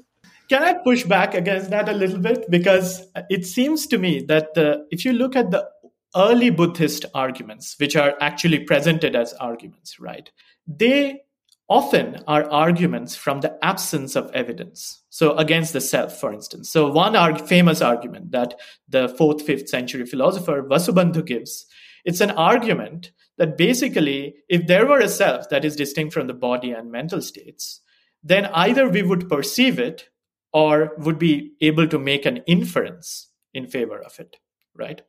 [0.50, 2.50] Can I push back against that a little bit?
[2.50, 5.68] Because it seems to me that the, if you look at the
[6.16, 10.32] early Buddhist arguments, which are actually presented as arguments, right?
[10.68, 11.22] They
[11.68, 15.02] often are arguments from the absence of evidence.
[15.10, 16.70] So, against the self, for instance.
[16.70, 18.54] So, one arg- famous argument that
[18.88, 21.66] the fourth, fifth century philosopher Vasubandhu gives
[22.06, 26.34] it's an argument that basically, if there were a self that is distinct from the
[26.34, 27.82] body and mental states,
[28.24, 30.10] then either we would perceive it
[30.56, 34.38] or would be able to make an inference in favor of it,
[34.74, 35.02] right?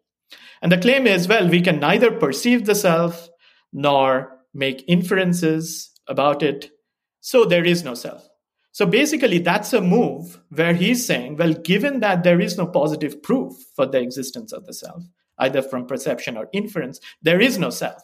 [0.61, 3.28] And the claim is well, we can neither perceive the self
[3.72, 6.72] nor make inferences about it.
[7.20, 8.28] So there is no self.
[8.72, 13.22] So basically, that's a move where he's saying, well, given that there is no positive
[13.22, 15.04] proof for the existence of the self,
[15.38, 18.02] either from perception or inference, there is no self.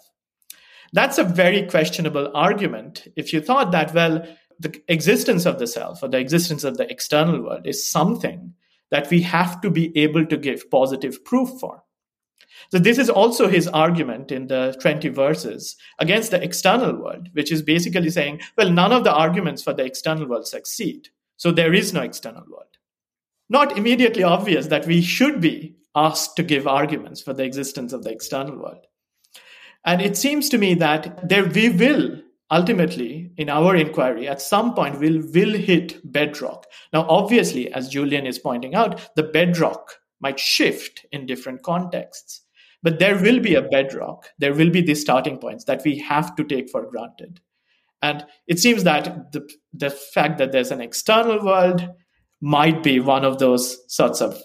[0.92, 3.08] That's a very questionable argument.
[3.16, 4.26] If you thought that, well,
[4.62, 8.54] the existence of the self or the existence of the external world is something
[8.90, 11.82] that we have to be able to give positive proof for.
[12.70, 17.50] So this is also his argument in the 20 verses against the external world, which
[17.50, 21.08] is basically saying, well, none of the arguments for the external world succeed.
[21.36, 22.78] So there is no external world.
[23.48, 28.04] Not immediately obvious that we should be asked to give arguments for the existence of
[28.04, 28.86] the external world.
[29.84, 32.22] And it seems to me that there we will
[32.52, 36.66] ultimately in our inquiry at some point will will hit bedrock.
[36.92, 42.42] Now obviously as Julian is pointing out the bedrock might shift in different contexts.
[42.82, 44.28] But there will be a bedrock.
[44.38, 47.40] There will be these starting points that we have to take for granted.
[48.02, 51.88] And it seems that the, the fact that there's an external world
[52.40, 54.42] might be one of those sorts of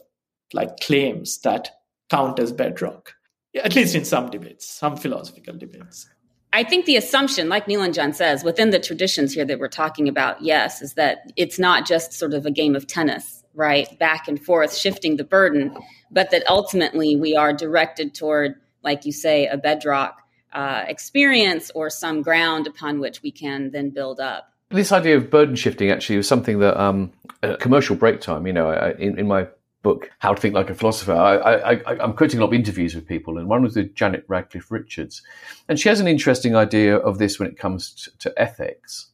[0.53, 1.69] like claims that
[2.11, 3.13] count as bedrock,
[3.55, 6.07] at least in some debates, some philosophical debates.
[6.53, 10.41] I think the assumption, like Nilanjan says, within the traditions here that we're talking about,
[10.41, 13.87] yes, is that it's not just sort of a game of tennis, right?
[13.99, 15.75] Back and forth, shifting the burden,
[16.09, 20.21] but that ultimately we are directed toward, like you say, a bedrock
[20.53, 24.51] uh, experience or some ground upon which we can then build up.
[24.69, 27.11] This idea of burden shifting actually was something that um,
[27.59, 29.47] commercial break time, you know, I, in, in my
[29.87, 33.07] book, How to Think Like a Philosopher, I, am quoting a lot of interviews with
[33.07, 35.21] people, and one was with Janet Radcliffe Richards.
[35.69, 39.07] And she has an interesting idea of this when it comes to, to ethics.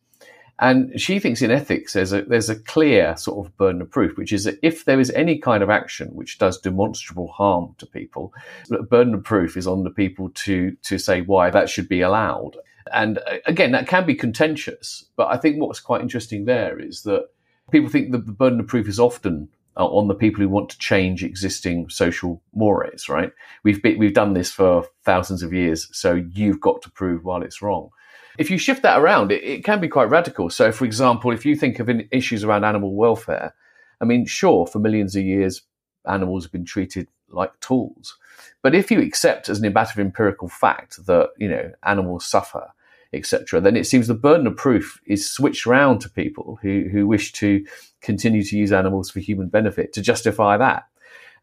[0.58, 4.18] And she thinks in ethics there's a there's a clear sort of burden of proof,
[4.18, 7.86] which is that if there is any kind of action which does demonstrable harm to
[7.86, 8.34] people,
[8.70, 12.02] the burden of proof is on the people to to say why that should be
[12.02, 12.58] allowed.
[12.92, 17.04] And uh, again, that can be contentious, but I think what's quite interesting there is
[17.04, 17.28] that
[17.72, 20.70] people think that the burden of proof is often uh, on the people who want
[20.70, 23.10] to change existing social mores.
[23.10, 23.32] Right?
[23.64, 27.44] We've been, we've done this for thousands of years, so you've got to prove while
[27.44, 27.90] it's wrong.
[28.38, 30.50] If you shift that around, it, it can be quite radical.
[30.50, 33.54] So, for example, if you think of issues around animal welfare,
[34.02, 35.62] I mean, sure, for millions of years,
[36.08, 38.18] animals have been treated like tools.
[38.62, 42.74] But if you accept as an matter empirical fact that, you know, animals suffer,
[43.14, 47.08] etc., then it seems the burden of proof is switched around to people who, who
[47.08, 47.66] wish to
[48.02, 50.84] continue to use animals for human benefit to justify that.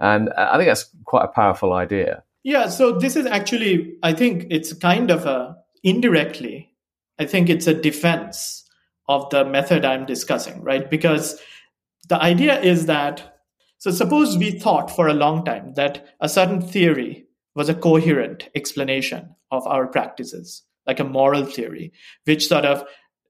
[0.01, 2.23] And I think that's quite a powerful idea.
[2.43, 6.71] Yeah, so this is actually, I think it's kind of a indirectly
[7.21, 8.65] I think it's a defense
[9.07, 10.91] of the method I'm discussing, right?
[10.91, 11.39] Because
[12.09, 13.37] the idea is that,
[13.77, 18.49] so suppose we thought for a long time that a certain theory was a coherent
[18.55, 21.93] explanation of our practices, like a moral theory,
[22.25, 22.85] which sort of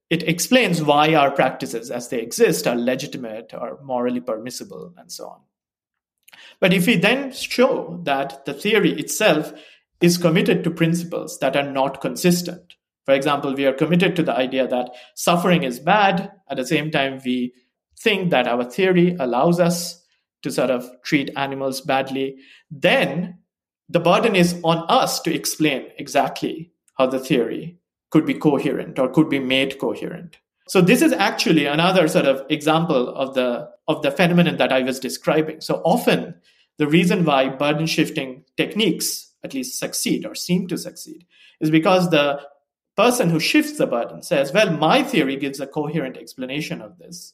[0.09, 5.29] it explains why our practices as they exist are legitimate or morally permissible and so
[5.29, 5.41] on.
[6.59, 9.53] But if we then show that the theory itself
[10.01, 14.37] is committed to principles that are not consistent, for example, we are committed to the
[14.37, 16.31] idea that suffering is bad.
[16.49, 17.55] At the same time, we
[17.99, 20.01] think that our theory allows us
[20.43, 22.37] to sort of treat animals badly.
[22.71, 23.39] Then
[23.89, 27.79] the burden is on us to explain exactly how the theory
[28.11, 30.37] could be coherent or could be made coherent.
[30.69, 34.83] So this is actually another sort of example of the of the phenomenon that I
[34.83, 35.63] was describing.
[35.63, 36.35] So often
[36.77, 41.27] the reason why burden shifting techniques at least succeed or seem to succeed
[41.61, 42.41] is because the
[42.97, 47.33] person who shifts the burden says, Well, my theory gives a coherent explanation of this.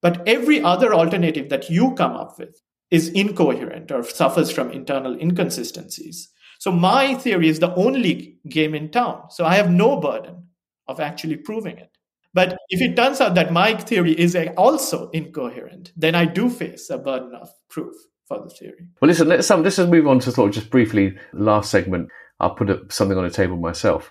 [0.00, 5.18] But every other alternative that you come up with is incoherent or suffers from internal
[5.18, 6.28] inconsistencies.
[6.64, 9.24] So my theory is the only game in town.
[9.28, 10.46] So I have no burden
[10.88, 11.90] of actually proving it.
[12.32, 16.88] But if it turns out that my theory is also incoherent, then I do face
[16.88, 17.94] a burden of proof
[18.26, 18.88] for the theory.
[19.02, 22.08] Well, listen, let's, um, let's just move on to sort of just briefly, last segment.
[22.40, 24.10] I'll put something on the table myself.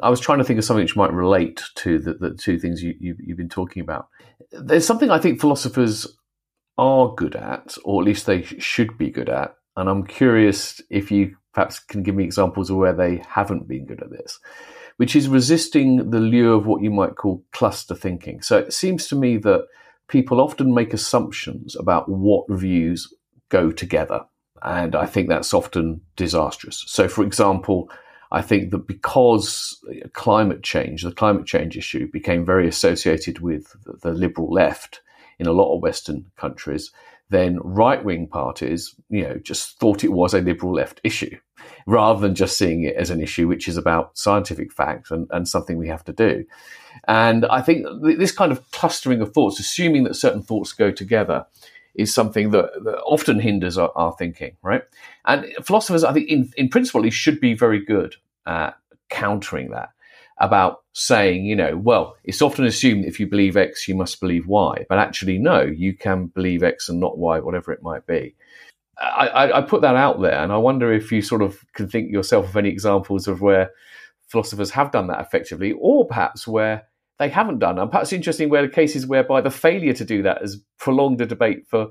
[0.00, 2.82] I was trying to think of something which might relate to the, the two things
[2.82, 4.08] you, you, you've been talking about.
[4.50, 6.08] There's something I think philosophers
[6.76, 9.54] are good at, or at least they should be good at.
[9.76, 13.86] And I'm curious if you perhaps can give me examples of where they haven't been
[13.86, 14.38] good at this,
[14.96, 18.42] which is resisting the lure of what you might call cluster thinking.
[18.42, 19.66] So it seems to me that
[20.08, 23.12] people often make assumptions about what views
[23.48, 24.24] go together.
[24.62, 26.84] And I think that's often disastrous.
[26.86, 27.90] So, for example,
[28.30, 34.12] I think that because climate change, the climate change issue became very associated with the
[34.12, 35.00] liberal left
[35.38, 36.92] in a lot of Western countries,
[37.32, 41.36] then right wing parties, you know, just thought it was a liberal left issue
[41.86, 45.48] rather than just seeing it as an issue which is about scientific facts and, and
[45.48, 46.44] something we have to do.
[47.08, 51.46] And I think this kind of clustering of thoughts, assuming that certain thoughts go together,
[51.94, 54.82] is something that, that often hinders our, our, thinking, right?
[55.26, 58.16] And philosophers, I think, in, in principle, should be very good
[58.46, 58.76] at
[59.10, 59.90] countering that
[60.42, 64.46] about saying, you know, well, it's often assumed if you believe X, you must believe
[64.46, 64.84] Y.
[64.88, 68.34] But actually, no, you can believe X and not Y, whatever it might be.
[68.98, 71.88] I, I, I, put that out there, and I wonder if you sort of can
[71.88, 73.70] think yourself of any examples of where
[74.28, 76.88] philosophers have done that effectively, or perhaps where
[77.22, 77.78] they haven't done.
[77.78, 81.26] And perhaps interesting where the cases whereby the failure to do that has prolonged the
[81.26, 81.88] debate for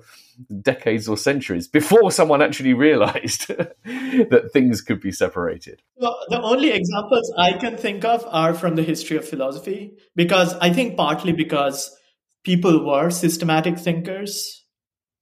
[0.62, 3.48] decades or centuries before someone actually realized
[3.86, 5.82] that things could be separated.
[5.96, 10.54] Well, the only examples I can think of are from the history of philosophy, because
[10.56, 11.96] I think partly because
[12.44, 14.62] people were systematic thinkers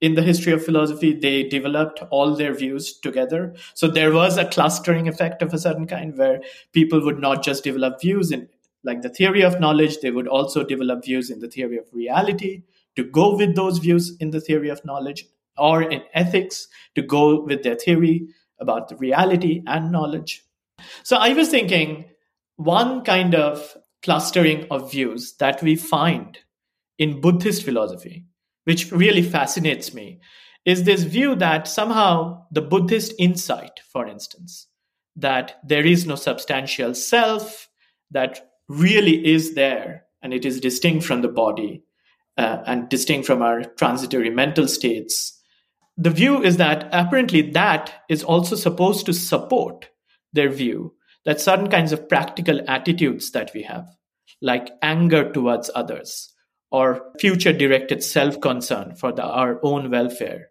[0.02, 3.54] in the history of philosophy, they developed all their views together.
[3.74, 6.42] So there was a clustering effect of a certain kind where
[6.72, 8.48] people would not just develop views in
[8.84, 12.64] like the theory of knowledge, they would also develop views in the theory of reality
[12.96, 15.26] to go with those views in the theory of knowledge,
[15.58, 18.28] or in ethics to go with their theory
[18.60, 20.44] about the reality and knowledge.
[21.04, 22.06] So I was thinking
[22.56, 26.38] one kind of clustering of views that we find
[26.98, 28.26] in Buddhist philosophy,
[28.64, 30.20] which really fascinates me,
[30.66, 34.68] is this view that somehow the Buddhist insight, for instance,
[35.16, 37.70] that there is no substantial self,
[38.12, 41.84] that really is there and it is distinct from the body
[42.38, 45.42] uh, and distinct from our transitory mental states.
[45.98, 49.90] The view is that apparently that is also supposed to support
[50.32, 50.94] their view
[51.26, 53.88] that certain kinds of practical attitudes that we have,
[54.42, 56.34] like anger towards others
[56.72, 60.50] or future directed self concern for the, our own welfare,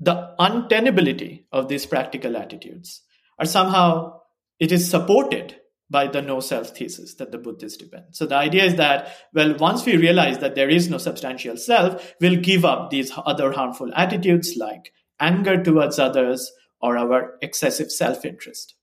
[0.00, 3.02] the untenability of these practical attitudes
[3.38, 4.18] are somehow
[4.58, 5.56] it is supported
[5.92, 8.06] by the no self thesis that the Buddhists defend.
[8.12, 12.14] So the idea is that, well, once we realize that there is no substantial self,
[12.20, 16.50] we'll give up these other harmful attitudes like anger towards others
[16.80, 18.74] or our excessive self interest.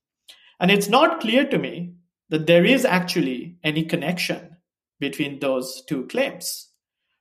[0.58, 1.94] And it's not clear to me
[2.30, 4.56] that there is actually any connection
[5.00, 6.68] between those two claims.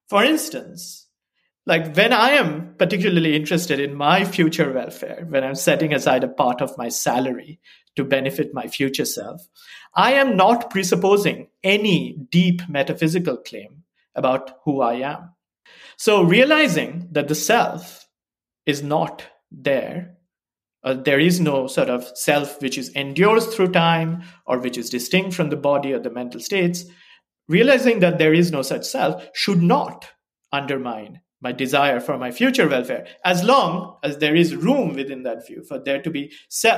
[0.08, 1.08] For instance,
[1.70, 6.28] like when I am particularly interested in my future welfare, when I'm setting aside a
[6.28, 7.60] part of my salary
[7.96, 9.48] to benefit my future self,
[9.94, 13.84] I am not presupposing any deep metaphysical claim
[14.16, 15.36] about who I am.
[15.96, 18.08] So realizing that the self
[18.66, 20.16] is not there,
[20.84, 24.90] uh, there is no sort of self which is endures through time or which is
[24.90, 26.86] distinct from the body or the mental states,
[27.48, 30.08] realizing that there is no such self should not
[30.52, 35.48] undermine my desire for my future welfare, as long as there is room within that
[35.48, 36.32] view for there to be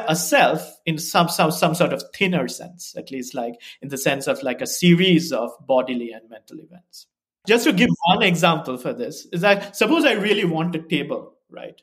[0.08, 3.97] a self in some, some, some sort of thinner sense, at least like in the
[3.97, 7.07] sense of like a series of bodily and mental events.
[7.47, 11.34] Just to give one example for this, is that suppose I really want a table,
[11.49, 11.82] right?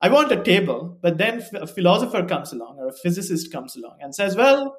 [0.00, 3.98] I want a table, but then a philosopher comes along or a physicist comes along
[4.00, 4.78] and says, well,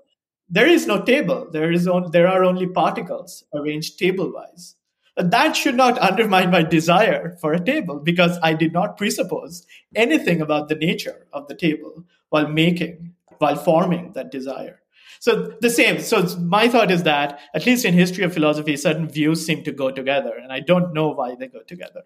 [0.50, 1.50] there is no table.
[1.52, 4.76] There is on, there are only particles arranged table wise
[5.18, 9.66] that should not undermine my desire for a table because I did not presuppose
[9.96, 14.82] anything about the nature of the table while making, while forming that desire.
[15.20, 16.00] So the same.
[16.00, 19.72] So my thought is that at least in history of philosophy, certain views seem to
[19.72, 22.04] go together, and I don't know why they go together.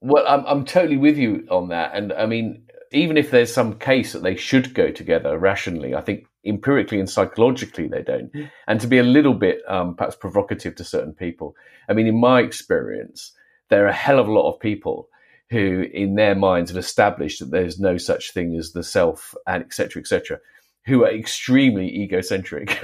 [0.00, 3.78] Well, I'm I'm totally with you on that, and I mean, even if there's some
[3.78, 8.30] case that they should go together rationally, I think empirically and psychologically they don't.
[8.66, 11.54] And to be a little bit um, perhaps provocative to certain people,
[11.88, 13.32] I mean, in my experience,
[13.68, 15.08] there are a hell of a lot of people
[15.50, 19.64] who, in their minds, have established that there's no such thing as the self, and
[19.64, 20.00] etc.
[20.00, 20.38] etc
[20.86, 22.82] who are extremely egocentric.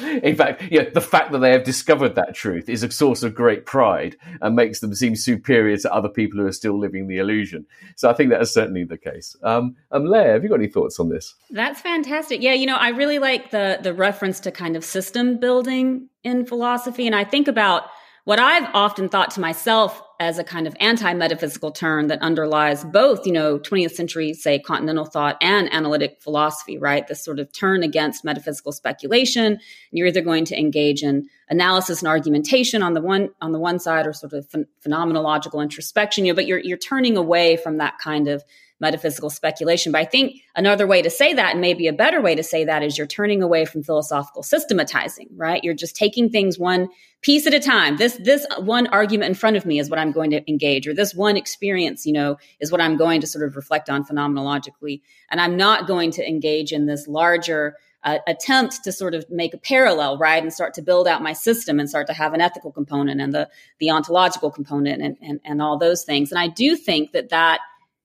[0.22, 3.64] in fact, the fact that they have discovered that truth is a source of great
[3.64, 7.64] pride and makes them seem superior to other people who are still living the illusion.
[7.96, 9.36] So I think that is certainly the case.
[9.42, 11.34] Um, um, have you got any thoughts on this?
[11.50, 12.42] That's fantastic.
[12.42, 16.44] Yeah, you know, I really like the the reference to kind of system building in
[16.44, 17.84] philosophy, and I think about
[18.24, 23.24] what I've often thought to myself as a kind of anti-metaphysical term that underlies both,
[23.24, 27.06] you know, 20th century, say, continental thought and analytic philosophy, right?
[27.06, 29.60] This sort of turn against metaphysical speculation.
[29.92, 33.78] You're either going to engage in analysis and argumentation on the one on the one
[33.78, 37.78] side, or sort of ph- phenomenological introspection, you know, but you're you're turning away from
[37.78, 38.42] that kind of
[38.80, 39.92] metaphysical speculation.
[39.92, 42.64] But I think another way to say that, and maybe a better way to say
[42.64, 45.62] that, is you're turning away from philosophical systematizing, right?
[45.64, 46.88] You're just taking things one
[47.20, 47.96] piece at a time.
[47.96, 50.94] This this one argument in front of me is what I'm going to engage, or
[50.94, 55.00] this one experience, you know, is what I'm going to sort of reflect on phenomenologically,
[55.30, 59.54] and I'm not going to engage in this larger uh, attempt to sort of make
[59.54, 62.40] a parallel, right, and start to build out my system and start to have an
[62.40, 63.48] ethical component and the
[63.80, 66.30] the ontological component and and, and all those things.
[66.30, 67.58] And I do think that that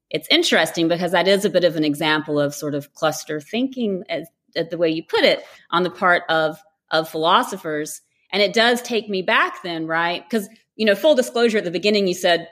[0.10, 4.04] it's interesting because that is a bit of an example of sort of cluster thinking,
[4.10, 6.60] as, as the way you put it, on the part of
[6.91, 8.01] of philosophers.
[8.32, 10.24] And it does take me back then, right?
[10.24, 12.47] Because you know, full disclosure at the beginning, you said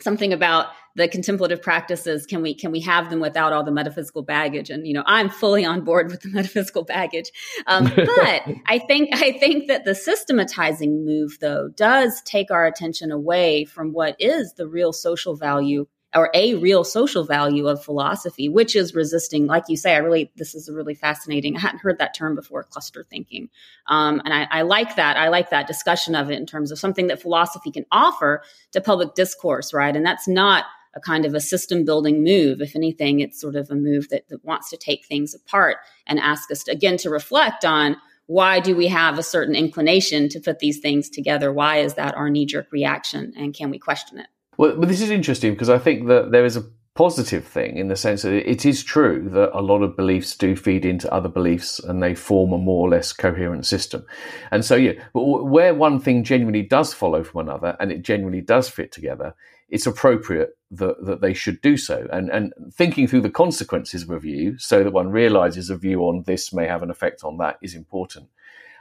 [0.00, 4.22] something about the contemplative practices can we can we have them without all the metaphysical
[4.22, 7.30] baggage and you know i'm fully on board with the metaphysical baggage
[7.66, 13.12] um, but i think i think that the systematizing move though does take our attention
[13.12, 18.48] away from what is the real social value or a real social value of philosophy,
[18.48, 21.80] which is resisting, like you say, I really, this is a really fascinating, I hadn't
[21.80, 23.48] heard that term before, cluster thinking.
[23.88, 25.16] Um, and I, I like that.
[25.16, 28.42] I like that discussion of it in terms of something that philosophy can offer
[28.72, 29.94] to public discourse, right?
[29.94, 32.60] And that's not a kind of a system building move.
[32.60, 36.20] If anything, it's sort of a move that, that wants to take things apart and
[36.20, 37.96] ask us to, again to reflect on
[38.26, 41.52] why do we have a certain inclination to put these things together?
[41.52, 43.34] Why is that our knee jerk reaction?
[43.36, 44.28] And can we question it?
[44.56, 47.88] Well, but this is interesting because I think that there is a positive thing in
[47.88, 51.28] the sense that it is true that a lot of beliefs do feed into other
[51.28, 54.06] beliefs and they form a more or less coherent system.
[54.52, 58.42] And so, yeah, but where one thing genuinely does follow from another and it genuinely
[58.42, 59.34] does fit together,
[59.68, 62.06] it's appropriate that, that they should do so.
[62.12, 66.02] And, and thinking through the consequences of a view so that one realizes a view
[66.02, 68.28] on this may have an effect on that is important.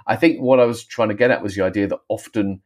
[0.06, 2.62] I think what I was trying to get at was the idea that often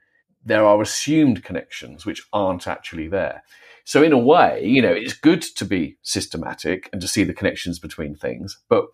[0.45, 3.43] there are assumed connections which aren't actually there.
[3.83, 7.33] So in a way, you know, it's good to be systematic and to see the
[7.33, 8.87] connections between things, but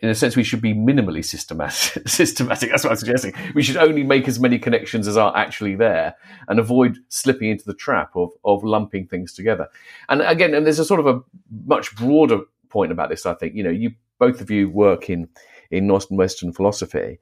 [0.00, 2.06] in a sense, we should be minimally systematic.
[2.08, 2.70] systematic.
[2.70, 3.32] That's what I'm suggesting.
[3.54, 6.14] We should only make as many connections as are actually there,
[6.48, 9.68] and avoid slipping into the trap of of lumping things together.
[10.08, 11.20] And again, and there's a sort of a
[11.64, 13.24] much broader point about this.
[13.24, 15.28] I think you know, you both of you work in
[15.70, 17.18] in Northern Western philosophy,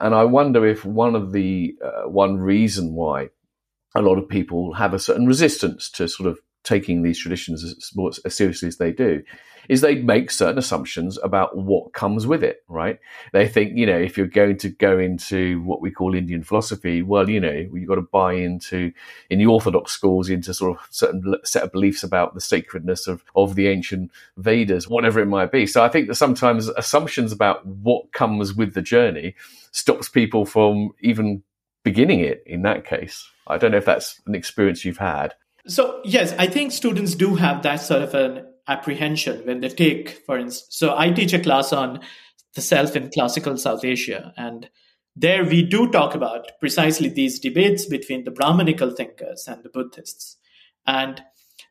[0.00, 3.30] and I wonder if one of the uh, one reason why
[3.94, 8.20] a lot of people have a certain resistance to sort of taking these traditions as,
[8.24, 9.22] as, seriously as they do
[9.68, 12.98] is they make certain assumptions about what comes with it right?
[13.32, 17.02] They think you know if you're going to go into what we call indian philosophy
[17.02, 18.92] well you know you've got to buy into
[19.30, 23.22] in the orthodox schools into sort of certain set of beliefs about the sacredness of
[23.34, 25.66] of the ancient vedas whatever it might be.
[25.66, 29.34] So i think that sometimes assumptions about what comes with the journey
[29.72, 31.42] stops people from even
[31.82, 33.28] beginning it in that case.
[33.46, 35.34] I don't know if that's an experience you've had
[35.66, 40.10] so, yes, I think students do have that sort of an apprehension when they take,
[40.26, 42.00] for instance, so I teach a class on
[42.54, 44.32] the self in classical South Asia.
[44.36, 44.68] And
[45.16, 50.36] there we do talk about precisely these debates between the Brahmanical thinkers and the Buddhists.
[50.86, 51.22] And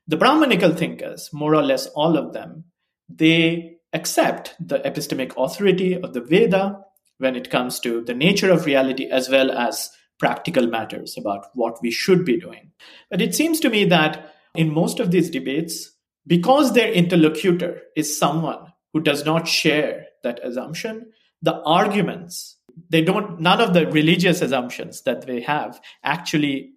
[0.08, 2.66] the Brahmanical thinkers, more or less all of them,
[3.08, 6.82] they accept the epistemic authority of the Veda
[7.18, 11.82] when it comes to the nature of reality as well as practical matters about what
[11.82, 12.72] we should be doing.
[13.10, 15.92] But it seems to me that in most of these debates,
[16.28, 21.12] because their interlocutor is someone who does not share that assumption,
[21.42, 22.58] the arguments,
[22.90, 26.74] they don't, none of the religious assumptions that they have actually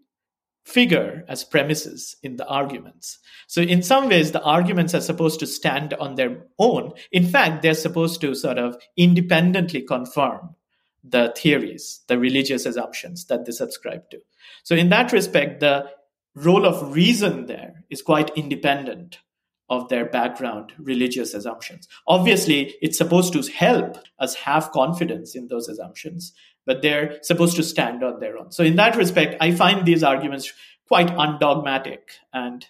[0.65, 3.19] figure as premises in the arguments.
[3.49, 6.93] So, in some ways, the arguments are supposed to stand on their own.
[7.11, 10.55] In fact, they're supposed to sort of independently confirm
[11.05, 14.19] the theories, the religious assumptions that they subscribe to.
[14.63, 15.91] So, in that respect, the
[16.35, 19.19] role of reason there is quite independent
[19.69, 21.89] of their background religious assumptions.
[22.07, 26.33] Obviously, it's supposed to help us have confidence in those assumptions,
[26.67, 28.53] but they're supposed to stand on their own.
[28.53, 30.53] So, in that respect, I find these arguments
[30.87, 32.67] quite undogmatic and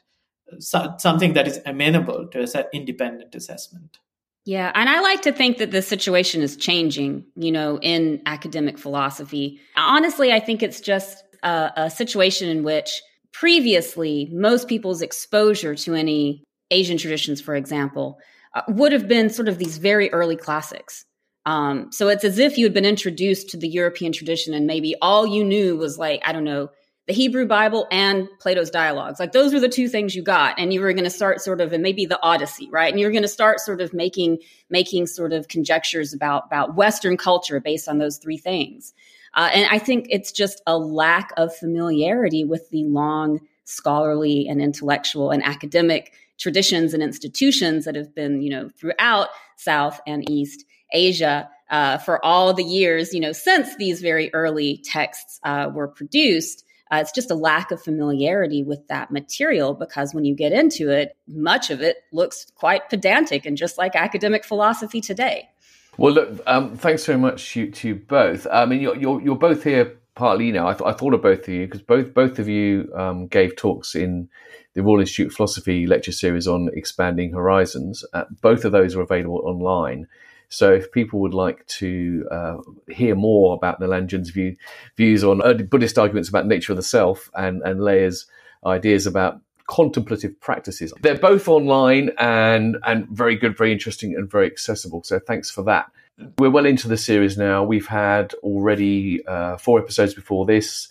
[0.50, 3.98] uh, so, something that is amenable to an independent assessment.
[4.44, 8.76] Yeah, and I like to think that the situation is changing, you know, in academic
[8.76, 9.60] philosophy.
[9.76, 15.94] Honestly, I think it's just a, a situation in which previously most people's exposure to
[15.94, 18.18] any Asian traditions, for example,
[18.54, 21.04] uh, would have been sort of these very early classics.
[21.46, 24.94] Um, so it's as if you had been introduced to the European tradition and maybe
[25.00, 26.70] all you knew was like, I don't know,
[27.06, 29.18] the Hebrew Bible and Plato's dialogues.
[29.18, 30.58] Like those were the two things you got.
[30.58, 32.92] And you were going to start sort of, and maybe the Odyssey, right?
[32.92, 34.38] And you're going to start sort of making,
[34.70, 38.94] making sort of conjectures about, about Western culture based on those three things.
[39.34, 44.60] Uh, and I think it's just a lack of familiarity with the long scholarly and
[44.60, 50.64] intellectual and academic traditions and institutions that have been, you know, throughout South and East
[50.92, 55.88] Asia uh, for all the years, you know, since these very early texts uh, were
[55.88, 56.64] produced.
[56.92, 60.90] Uh, it's just a lack of familiarity with that material because when you get into
[60.90, 65.48] it, much of it looks quite pedantic and just like academic philosophy today.
[65.96, 68.46] Well, look, um, thanks very much to, to you both.
[68.52, 71.40] I mean, you're, you're, you're both here partly, know, I, th- I thought of both
[71.40, 74.28] of you because both both of you um, gave talks in
[74.74, 78.04] the Royal Institute of Philosophy lecture series on expanding horizons.
[78.12, 80.06] Uh, both of those are available online.
[80.52, 82.56] So if people would like to uh,
[82.90, 84.54] hear more about Nilanjan's view,
[84.98, 88.26] views on Buddhist arguments about nature of the self and, and Leah's
[88.66, 94.46] ideas about contemplative practices, they're both online and, and very good, very interesting, and very
[94.46, 95.02] accessible.
[95.04, 95.90] So thanks for that.
[96.38, 97.64] We're well into the series now.
[97.64, 100.88] We've had already uh, four episodes before this.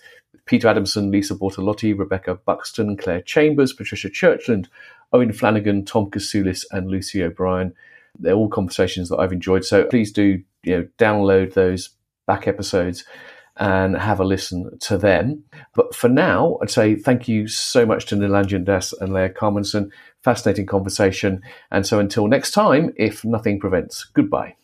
[0.48, 4.70] Peter Adamson, Lisa Bortolotti, Rebecca Buxton, Claire Chambers, Patricia Churchland,
[5.14, 7.76] Owen Flanagan, Tom Kasulis, and Lucy O'Brien.
[8.20, 9.66] They're all conversations that I've enjoyed.
[9.66, 11.90] So please do you know download those
[12.28, 13.04] back episodes
[13.58, 15.44] and have a listen to them.
[15.76, 19.90] But for now, I'd say thank you so much to Nilanjan Das and Leah Kalmanson.
[20.24, 21.42] Fascinating conversation.
[21.70, 24.56] And so until next time, if nothing prevents, goodbye.